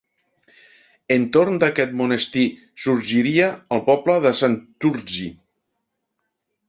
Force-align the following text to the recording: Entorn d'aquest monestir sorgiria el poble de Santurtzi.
Entorn 1.15 1.59
d'aquest 1.63 1.93
monestir 1.99 2.45
sorgiria 2.85 3.51
el 3.77 3.85
poble 3.91 4.17
de 4.25 4.33
Santurtzi. 4.41 5.31